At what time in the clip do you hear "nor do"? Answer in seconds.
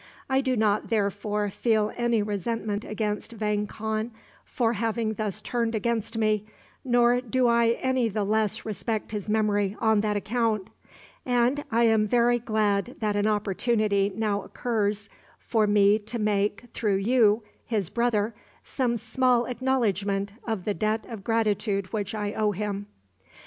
6.83-7.45